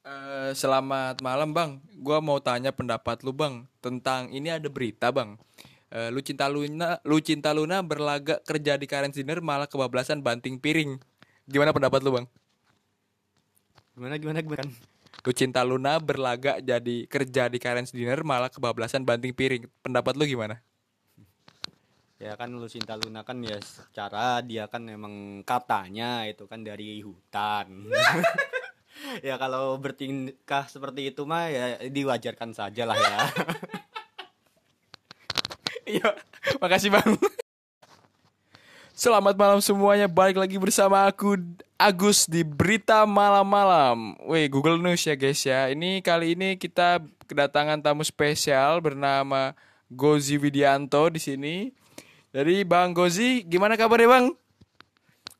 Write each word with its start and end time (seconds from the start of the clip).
Eh, 0.00 0.56
selamat 0.56 1.20
malam 1.20 1.52
bang, 1.52 1.76
gua 2.00 2.24
mau 2.24 2.40
tanya 2.40 2.72
pendapat 2.72 3.20
lu 3.20 3.36
bang 3.36 3.68
tentang 3.84 4.32
ini 4.32 4.48
ada 4.48 4.64
berita 4.72 5.12
bang. 5.12 5.36
Eh, 5.92 6.08
lu 6.08 6.24
cinta 6.24 6.48
Luna, 6.48 6.96
lu 7.04 7.20
cinta 7.20 7.52
Luna 7.52 7.84
berlagak 7.84 8.40
kerja 8.48 8.80
di 8.80 8.88
Karen 8.88 9.12
Dinner 9.12 9.44
malah 9.44 9.68
kebablasan 9.68 10.24
banting 10.24 10.56
piring. 10.56 10.96
Gimana 11.44 11.76
pendapat 11.76 12.00
lu 12.00 12.16
bang? 12.16 12.26
Gimana 13.92 14.16
gimana 14.16 14.40
gimana? 14.40 14.64
Lu 15.20 15.32
cinta 15.36 15.60
Luna 15.68 16.00
berlagak 16.00 16.64
jadi 16.64 16.96
kerja 17.04 17.52
di 17.52 17.60
Karen 17.60 17.84
Dinner 17.84 18.24
malah 18.24 18.48
kebablasan 18.48 19.04
banting 19.04 19.36
piring. 19.36 19.68
Pendapat 19.84 20.16
lu 20.16 20.24
gimana? 20.24 20.64
Ya 22.16 22.40
kan 22.40 22.56
lu 22.56 22.64
cinta 22.72 22.96
Luna 22.96 23.20
kan 23.20 23.36
ya 23.44 23.60
secara 23.60 24.40
dia 24.40 24.64
kan 24.64 24.80
emang 24.88 25.44
katanya 25.44 26.24
itu 26.24 26.48
kan 26.48 26.64
dari 26.64 27.04
hutan. 27.04 27.84
ya 29.28 29.34
kalau 29.36 29.76
bertingkah 29.78 30.66
seperti 30.70 31.10
itu 31.10 31.26
mah 31.26 31.50
ya 31.50 31.64
diwajarkan 31.90 32.54
saja 32.54 32.86
lah 32.86 32.96
ya. 32.96 33.18
Iya, 35.90 36.14
makasih 36.62 36.94
bang. 36.94 37.18
Selamat 38.94 39.34
malam 39.34 39.58
semuanya, 39.58 40.06
balik 40.06 40.38
lagi 40.38 40.54
bersama 40.54 41.02
aku 41.02 41.34
Agus 41.74 42.30
di 42.30 42.46
Berita 42.46 43.02
Malam-Malam. 43.10 44.14
Wih, 44.22 44.46
Google 44.46 44.78
News 44.78 45.02
ya 45.02 45.18
guys 45.18 45.42
ya. 45.42 45.66
Ini 45.66 45.98
kali 45.98 46.38
ini 46.38 46.54
kita 46.62 47.02
kedatangan 47.26 47.82
tamu 47.82 48.06
spesial 48.06 48.78
bernama 48.78 49.58
Gozi 49.90 50.38
Widianto 50.38 51.10
di 51.10 51.18
sini. 51.18 51.74
Jadi 52.30 52.62
Bang 52.62 52.94
Gozi, 52.94 53.42
gimana 53.42 53.74
kabarnya 53.74 54.06
Bang? 54.06 54.26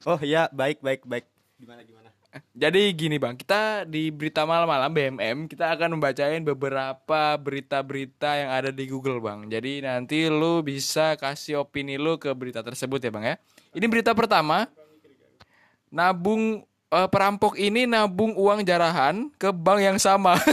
oh 0.08 0.18
ya 0.18 0.50
baik 0.50 0.82
baik 0.82 1.06
baik. 1.06 1.30
Gimana 1.62 1.86
gimana? 1.86 2.09
Jadi 2.54 2.94
gini 2.94 3.18
bang, 3.18 3.34
kita 3.34 3.82
di 3.82 4.14
berita 4.14 4.46
malam-malam 4.46 4.94
BMM 4.94 5.50
kita 5.50 5.74
akan 5.74 5.98
membacain 5.98 6.38
beberapa 6.46 7.34
berita-berita 7.34 8.30
yang 8.38 8.50
ada 8.54 8.70
di 8.70 8.86
Google 8.86 9.18
bang. 9.18 9.50
Jadi 9.50 9.82
nanti 9.82 10.30
lu 10.30 10.62
bisa 10.62 11.18
kasih 11.18 11.66
opini 11.66 11.98
lu 11.98 12.22
ke 12.22 12.30
berita 12.30 12.62
tersebut 12.62 13.02
ya 13.02 13.10
bang 13.10 13.34
ya. 13.34 13.36
Ini 13.74 13.86
berita 13.90 14.14
pertama, 14.14 14.70
nabung 15.90 16.62
eh, 16.94 17.08
perampok 17.10 17.58
ini 17.58 17.90
nabung 17.90 18.38
uang 18.38 18.62
jarahan 18.62 19.26
ke 19.34 19.50
bank 19.50 19.82
yang 19.82 19.98
sama. 19.98 20.38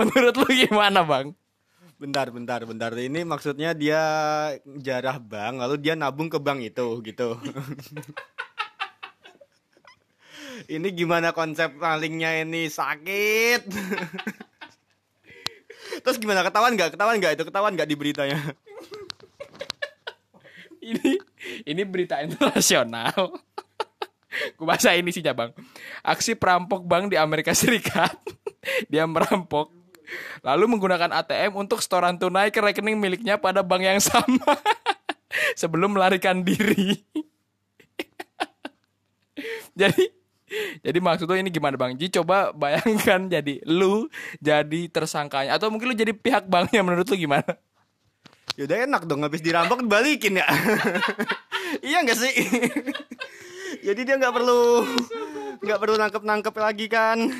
Menurut 0.00 0.32
lu 0.40 0.48
gimana 0.48 1.04
bang? 1.04 1.36
Bentar 2.00 2.32
bentar 2.32 2.64
bentar. 2.64 2.88
Ini 2.96 3.28
maksudnya 3.28 3.76
dia 3.76 4.00
jarah 4.80 5.20
bank 5.20 5.60
lalu 5.60 5.76
dia 5.76 5.92
nabung 5.92 6.32
ke 6.32 6.40
bank 6.40 6.64
itu 6.64 7.04
gitu. 7.04 7.36
ini 10.70 10.88
gimana 10.94 11.34
konsep 11.34 11.74
malingnya 11.74 12.46
ini 12.46 12.70
sakit. 12.70 13.66
Terus 16.06 16.16
gimana 16.22 16.46
ketahuan 16.46 16.78
nggak? 16.78 16.94
Ketahuan 16.94 17.18
nggak 17.18 17.34
itu? 17.34 17.44
Ketahuan 17.50 17.74
nggak 17.74 17.88
di 17.90 17.96
beritanya? 17.98 18.38
ini 20.80 21.18
ini 21.66 21.82
berita 21.82 22.22
internasional. 22.22 23.34
Gue 24.54 24.64
bahasa 24.64 24.94
ini 24.94 25.10
sih 25.10 25.26
bang. 25.26 25.50
Aksi 26.06 26.38
perampok 26.38 26.86
bank 26.86 27.10
di 27.10 27.18
Amerika 27.18 27.50
Serikat. 27.50 28.14
Dia 28.86 29.10
merampok 29.10 29.74
lalu 30.42 30.64
menggunakan 30.70 31.10
ATM 31.22 31.54
untuk 31.54 31.78
setoran 31.78 32.18
tunai 32.18 32.50
ke 32.50 32.58
rekening 32.58 32.98
miliknya 32.98 33.38
pada 33.38 33.62
bank 33.62 33.82
yang 33.82 34.00
sama 34.02 34.58
sebelum 35.60 35.98
melarikan 35.98 36.46
diri. 36.46 37.02
jadi 39.80 40.19
jadi 40.82 40.98
maksud 40.98 41.30
lu 41.30 41.38
ini 41.38 41.50
gimana 41.50 41.78
bang? 41.78 41.94
Ji 41.94 42.10
coba 42.10 42.50
bayangkan 42.50 43.28
jadi 43.38 43.62
lu 43.66 44.10
jadi 44.42 44.90
tersangkanya 44.90 45.54
atau 45.54 45.70
mungkin 45.70 45.94
lu 45.94 45.96
jadi 45.96 46.10
pihak 46.10 46.50
banknya 46.50 46.82
menurut 46.82 47.06
lu 47.06 47.16
gimana? 47.16 47.46
Ya 48.58 48.66
udah 48.66 48.78
enak 48.82 49.02
dong 49.06 49.22
habis 49.22 49.40
dirampok 49.40 49.86
balikin 49.86 50.42
ya. 50.42 50.46
iya 51.86 52.02
nggak 52.02 52.18
sih? 52.18 52.34
Jadi 53.86 54.00
dia 54.02 54.18
nggak 54.18 54.34
perlu 54.34 54.84
nggak 55.62 55.78
perlu 55.80 55.94
nangkep 55.96 56.22
nangkep 56.26 56.54
lagi 56.58 56.86
kan? 56.90 57.30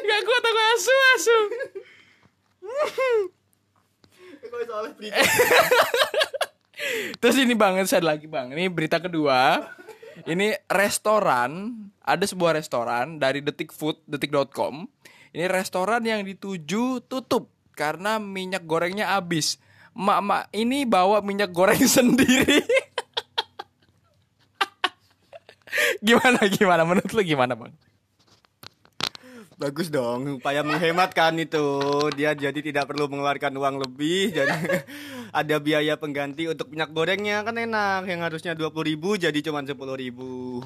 Gak 0.00 0.20
kuat 0.26 0.44
aku 0.48 0.60
asu 0.74 0.94
asu. 1.14 1.38
Terus 7.20 7.36
ini 7.40 7.52
bang, 7.56 7.80
saya 7.84 8.04
lagi 8.04 8.28
bang. 8.28 8.52
Ini 8.52 8.68
berita 8.72 9.00
kedua. 9.00 9.60
Ini 10.20 10.52
restoran, 10.68 11.72
ada 12.04 12.24
sebuah 12.28 12.60
restoran 12.60 13.16
dari 13.16 13.40
Detik 13.40 13.72
Food, 13.72 14.04
detik.com. 14.04 14.84
Ini 15.32 15.48
restoran 15.48 16.04
yang 16.04 16.26
dituju 16.26 17.08
tutup 17.08 17.48
karena 17.72 18.20
minyak 18.20 18.68
gorengnya 18.68 19.16
habis. 19.16 19.56
Mak-mak 19.96 20.52
ini 20.52 20.84
bawa 20.84 21.24
minyak 21.24 21.48
goreng 21.54 21.80
sendiri. 21.96 22.60
gimana 26.04 26.42
gimana 26.50 26.82
menurut 26.82 27.12
lu 27.14 27.22
gimana 27.22 27.54
bang? 27.56 27.72
Bagus 29.60 29.92
dong, 29.92 30.40
upaya 30.40 30.64
menghemat 30.64 31.12
kan 31.12 31.36
itu. 31.36 31.60
Dia 32.16 32.32
jadi 32.32 32.56
tidak 32.64 32.88
perlu 32.88 33.12
mengeluarkan 33.12 33.52
uang 33.52 33.84
lebih, 33.84 34.32
jadi 34.32 34.56
ada 35.44 35.56
biaya 35.60 36.00
pengganti 36.00 36.48
untuk 36.48 36.72
minyak 36.72 36.88
gorengnya 36.96 37.44
kan 37.44 37.60
enak. 37.60 38.08
Yang 38.08 38.20
harusnya 38.24 38.52
20.000 38.56 38.72
ribu 38.88 39.20
jadi 39.20 39.36
cuma 39.44 39.60
10.000 39.60 39.76
ribu. 40.00 40.64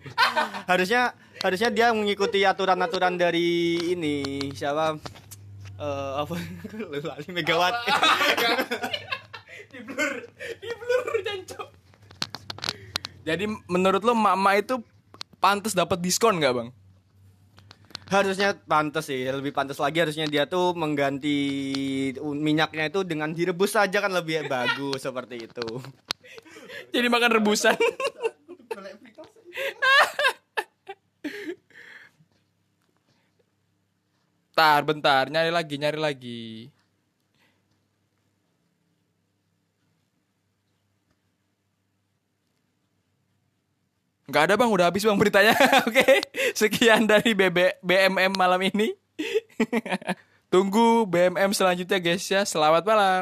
harusnya 0.70 1.18
harusnya 1.42 1.74
dia 1.74 1.90
mengikuti 1.90 2.46
aturan-aturan 2.46 3.18
dari 3.18 3.82
ini 3.98 4.38
siapa 4.54 4.94
eh 5.82 6.12
apa 6.14 6.38
lali 7.10 7.26
Megawati. 7.34 7.90
di 9.74 9.78
blur, 9.82 10.12
di 10.62 10.70
blur 10.70 11.06
jancok. 11.26 11.68
Jadi 13.26 13.44
menurut 13.66 14.06
lo 14.06 14.14
mama 14.14 14.54
itu 14.54 14.78
pantas 15.42 15.74
dapat 15.74 15.98
diskon 15.98 16.38
nggak 16.38 16.54
bang? 16.54 16.70
Harusnya 18.06 18.54
pantas 18.54 19.10
sih 19.10 19.26
lebih 19.26 19.50
pantas 19.50 19.82
lagi 19.82 19.98
harusnya 19.98 20.30
dia 20.30 20.46
tuh 20.46 20.72
mengganti 20.78 21.38
minyaknya 22.22 22.90
itu 22.90 23.02
dengan 23.02 23.34
direbus 23.34 23.74
saja 23.74 23.98
kan 23.98 24.14
lebih 24.14 24.46
bagus 24.46 25.02
seperti 25.02 25.50
itu 25.50 25.66
Jadi 26.94 27.06
makan 27.08 27.30
rebusan. 27.40 27.76
Bentar, 34.56 34.80
bentar, 34.88 35.24
nyari 35.28 35.52
lagi, 35.52 35.74
nyari 35.76 36.00
lagi. 36.00 36.44
Nggak 44.26 44.42
ada 44.50 44.54
bang, 44.58 44.70
udah 44.74 44.86
habis 44.90 45.06
bang 45.06 45.18
beritanya. 45.18 45.54
Oke, 45.86 46.26
sekian 46.58 47.06
dari 47.06 47.30
BB, 47.30 47.78
BMM 47.78 48.34
malam 48.34 48.58
ini. 48.58 48.90
Tunggu 50.52 51.06
BMM 51.06 51.54
selanjutnya 51.54 51.98
guys 52.02 52.26
ya. 52.26 52.42
Selamat 52.42 52.82
malam. 52.82 53.14